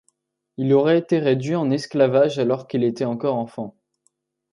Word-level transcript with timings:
Il 0.57 0.73
aurait 0.73 0.97
été 0.97 1.19
réduit 1.19 1.53
en 1.53 1.69
esclavage 1.69 2.39
alors 2.39 2.67
qu'il 2.67 2.83
était 2.83 3.05
encore 3.05 3.35
enfant. 3.35 3.75